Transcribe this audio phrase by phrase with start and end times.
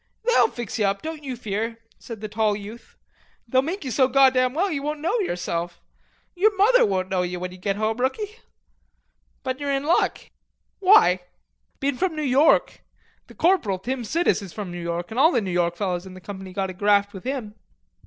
[0.25, 2.97] "They'll fix ye up, don't you fear," said the tall youth.
[3.47, 5.79] "They'll make you so goddam well ye won't know yerself.
[6.33, 8.39] Yer mother won't know ye, when you get home, rookie....
[9.43, 10.17] But you're in luck."
[10.79, 11.19] "Why?"
[11.79, 12.81] "Bein' from New York.
[13.27, 16.15] The corporal, Tim Sidis, is from New York, an' all the New York fellers in
[16.15, 17.53] the company got a graft with him."